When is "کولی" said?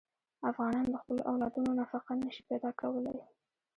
2.81-3.17